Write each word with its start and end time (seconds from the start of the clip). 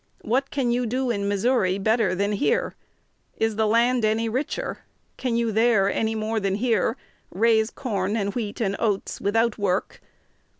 What 0.23 0.49
can 0.49 0.71
you 0.71 0.87
do 0.87 1.11
in 1.11 1.27
Missouri 1.29 1.77
better 1.77 2.15
than 2.15 2.31
here? 2.31 2.73
Is 3.37 3.55
the 3.55 3.67
land 3.67 4.03
any 4.03 4.27
richer? 4.27 4.79
Can 5.17 5.35
you 5.35 5.51
there, 5.51 5.91
any 5.91 6.15
more 6.15 6.39
than 6.39 6.55
here, 6.55 6.97
raise 7.29 7.69
corn 7.69 8.17
and 8.17 8.33
wheat 8.33 8.59
and 8.59 8.75
oats 8.79 9.21
without 9.21 9.59
work? 9.59 10.01